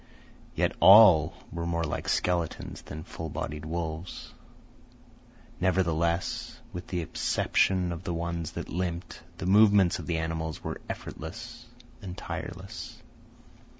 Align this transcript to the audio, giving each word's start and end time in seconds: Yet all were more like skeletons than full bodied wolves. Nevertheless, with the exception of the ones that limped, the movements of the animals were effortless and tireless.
Yet 0.55 0.75
all 0.79 1.35
were 1.51 1.67
more 1.67 1.83
like 1.83 2.09
skeletons 2.09 2.81
than 2.81 3.03
full 3.03 3.29
bodied 3.29 3.65
wolves. 3.65 4.33
Nevertheless, 5.59 6.59
with 6.73 6.87
the 6.87 7.01
exception 7.01 7.91
of 7.91 8.01
the 8.03 8.11
ones 8.15 8.53
that 8.53 8.69
limped, 8.69 9.21
the 9.37 9.45
movements 9.45 9.99
of 9.99 10.07
the 10.07 10.17
animals 10.17 10.63
were 10.63 10.81
effortless 10.89 11.67
and 12.01 12.17
tireless. 12.17 13.03